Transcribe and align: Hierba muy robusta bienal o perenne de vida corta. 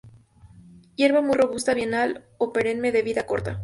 Hierba 0.95 1.21
muy 1.21 1.37
robusta 1.37 1.75
bienal 1.75 2.25
o 2.39 2.53
perenne 2.53 2.91
de 2.91 3.03
vida 3.03 3.27
corta. 3.27 3.59